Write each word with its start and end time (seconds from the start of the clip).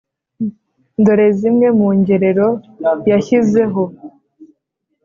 dore 1.03 1.27
zimwe 1.39 1.67
mu 1.77 1.87
ngerero 1.99 2.49
yashyizeho 3.11 3.83